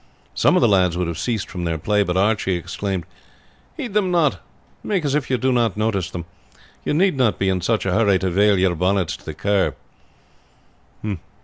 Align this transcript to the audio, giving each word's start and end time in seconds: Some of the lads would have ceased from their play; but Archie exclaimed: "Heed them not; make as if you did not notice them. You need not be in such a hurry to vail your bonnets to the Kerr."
Some 0.33 0.55
of 0.55 0.63
the 0.63 0.67
lads 0.67 0.97
would 0.97 1.05
have 1.07 1.19
ceased 1.19 1.47
from 1.47 1.63
their 1.63 1.77
play; 1.77 2.01
but 2.01 2.17
Archie 2.17 2.55
exclaimed: 2.55 3.05
"Heed 3.77 3.93
them 3.93 4.09
not; 4.09 4.39
make 4.83 5.05
as 5.05 5.13
if 5.13 5.29
you 5.29 5.37
did 5.37 5.53
not 5.53 5.77
notice 5.77 6.09
them. 6.09 6.25
You 6.83 6.95
need 6.95 7.15
not 7.15 7.37
be 7.37 7.49
in 7.49 7.61
such 7.61 7.85
a 7.85 7.93
hurry 7.93 8.17
to 8.17 8.31
vail 8.31 8.57
your 8.57 8.73
bonnets 8.73 9.15
to 9.17 9.23
the 9.25 9.35
Kerr." 9.35 9.75